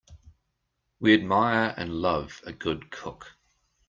[0.99, 3.37] We admire and love a good cook.